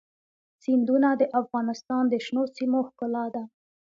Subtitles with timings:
[0.63, 3.43] سیندونه د افغانستان د شنو سیمو ښکلا ده.